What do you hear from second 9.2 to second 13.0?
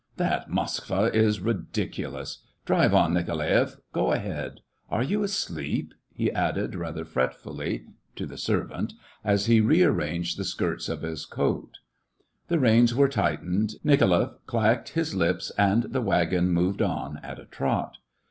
as he re arranged the skirts of his coat. The reins